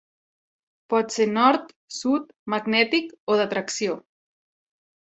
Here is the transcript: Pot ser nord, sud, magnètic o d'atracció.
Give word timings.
Pot 0.93 1.13
ser 1.17 1.27
nord, 1.35 1.69
sud, 1.99 2.27
magnètic 2.55 3.17
o 3.35 3.39
d'atracció. 3.43 4.05